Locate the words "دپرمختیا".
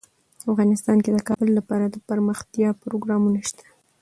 1.95-2.69